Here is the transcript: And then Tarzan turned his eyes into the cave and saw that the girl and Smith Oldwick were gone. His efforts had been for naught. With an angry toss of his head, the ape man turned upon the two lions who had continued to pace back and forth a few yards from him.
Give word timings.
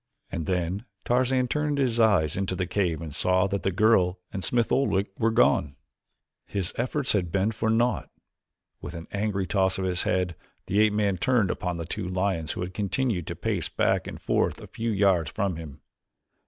And 0.31 0.47
then 0.47 0.85
Tarzan 1.05 1.47
turned 1.47 1.77
his 1.77 1.99
eyes 1.99 2.35
into 2.35 2.55
the 2.55 2.65
cave 2.65 3.03
and 3.03 3.13
saw 3.13 3.45
that 3.45 3.61
the 3.61 3.71
girl 3.71 4.17
and 4.33 4.43
Smith 4.43 4.71
Oldwick 4.71 5.09
were 5.19 5.29
gone. 5.29 5.75
His 6.47 6.73
efforts 6.75 7.13
had 7.13 7.31
been 7.31 7.51
for 7.51 7.69
naught. 7.69 8.09
With 8.81 8.95
an 8.95 9.05
angry 9.11 9.45
toss 9.45 9.77
of 9.77 9.85
his 9.85 10.01
head, 10.01 10.35
the 10.65 10.79
ape 10.79 10.93
man 10.93 11.17
turned 11.17 11.51
upon 11.51 11.75
the 11.75 11.85
two 11.85 12.07
lions 12.07 12.53
who 12.53 12.61
had 12.61 12.73
continued 12.73 13.27
to 13.27 13.35
pace 13.35 13.69
back 13.69 14.07
and 14.07 14.19
forth 14.19 14.59
a 14.59 14.65
few 14.65 14.89
yards 14.89 15.29
from 15.29 15.57
him. 15.57 15.81